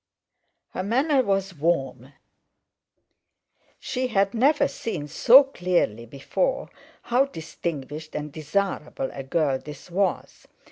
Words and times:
Her 0.71 0.81
manner 0.81 1.21
was 1.21 1.53
warm; 1.53 2.11
she 3.79 4.07
had 4.07 4.33
never 4.33 4.67
seen 4.67 5.07
so 5.07 5.43
clearly 5.43 6.07
before 6.07 6.71
how 7.03 7.25
distinguished 7.25 8.15
and 8.15 8.31
desirable 8.33 9.11
a 9.13 9.21
girl 9.21 9.59
this 9.59 9.91
was. 9.91 10.47